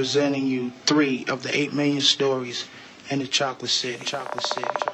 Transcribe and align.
presenting 0.00 0.46
you 0.46 0.70
three 0.86 1.26
of 1.28 1.42
the 1.42 1.54
eight 1.54 1.74
million 1.74 2.00
stories 2.00 2.66
in 3.10 3.18
the. 3.18 3.26
Chocolate 3.26 3.70
City. 3.70 4.02
Chocolate 4.02 4.42
City. 4.42 4.89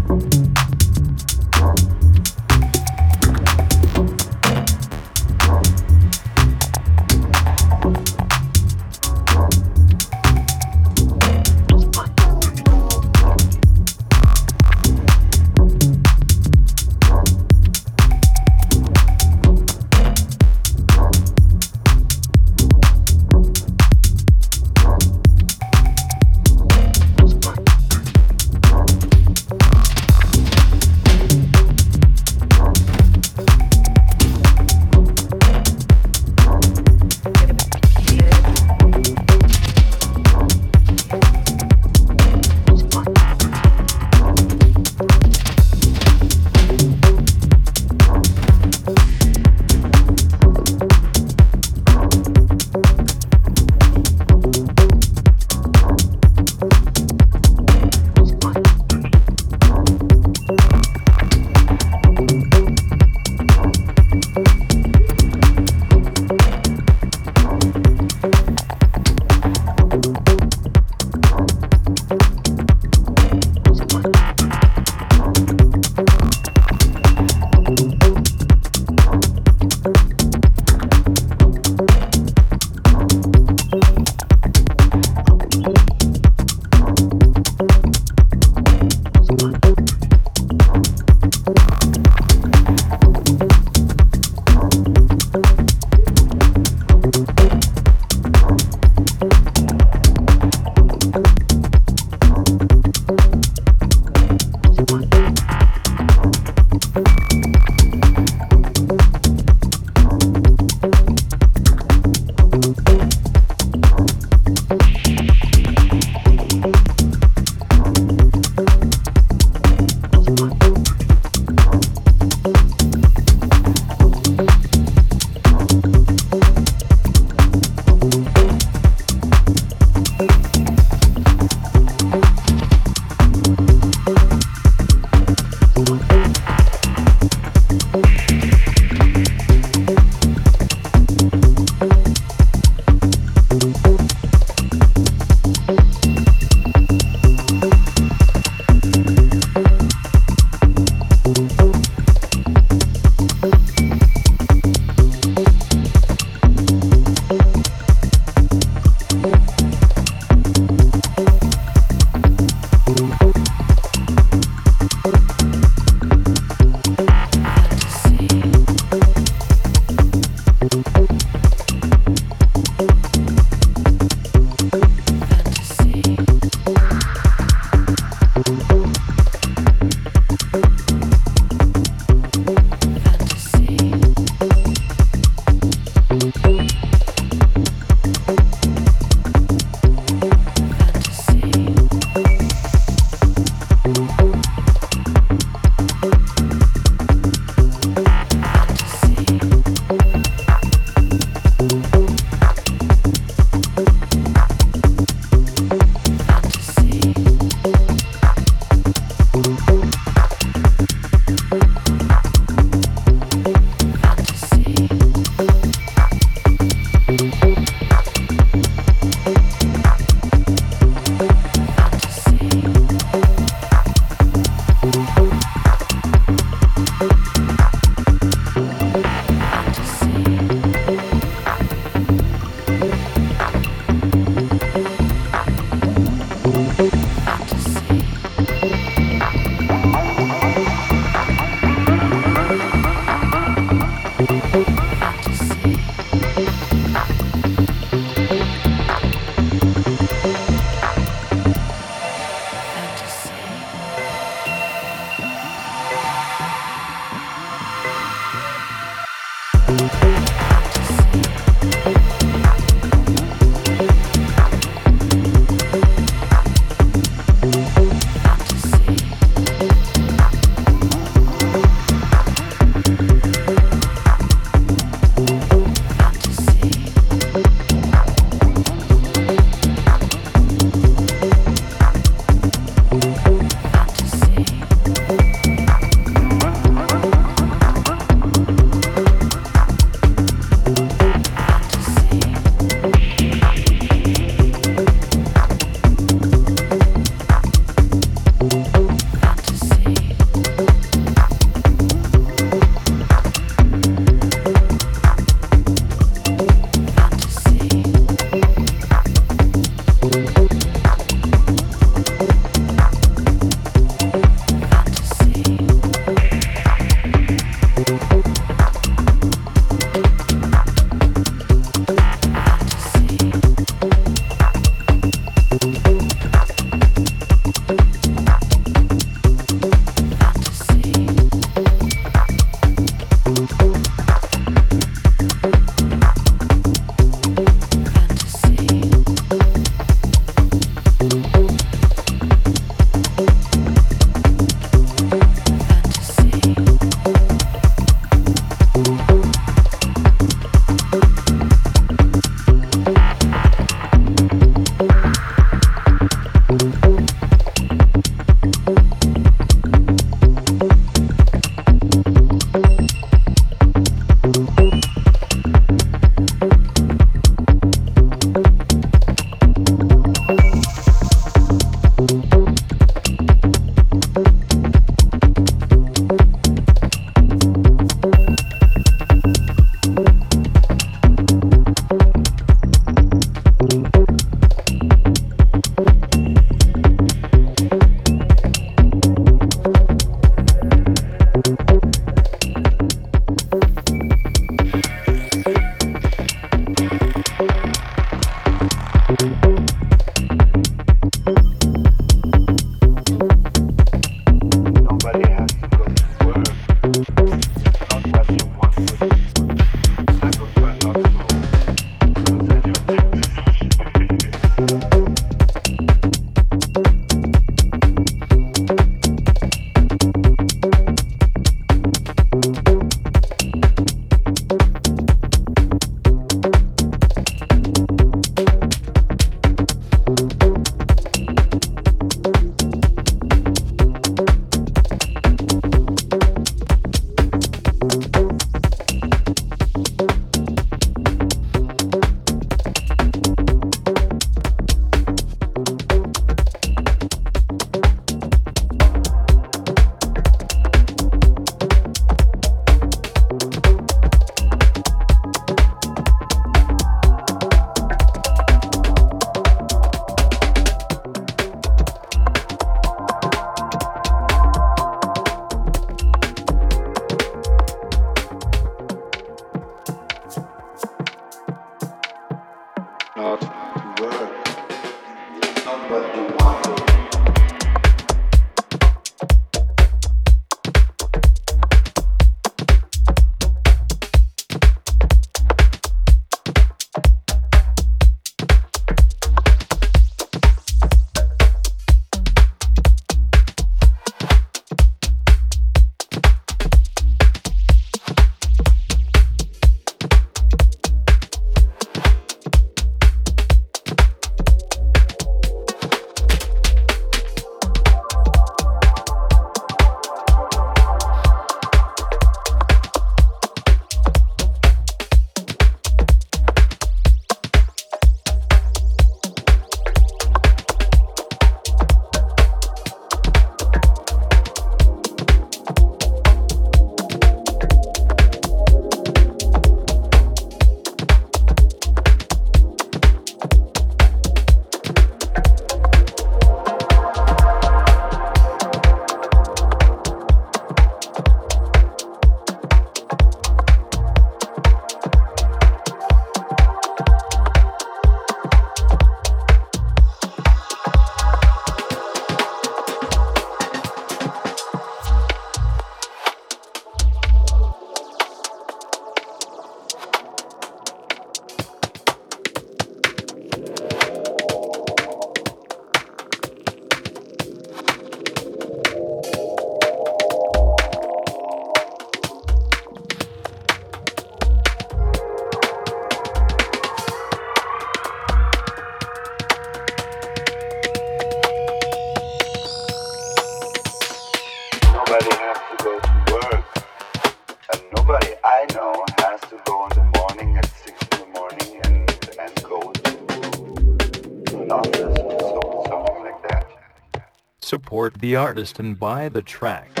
The 598.21 598.35
artist 598.35 598.79
and 598.79 598.97
buy 598.99 599.27
the 599.29 599.41
track. 599.41 600.00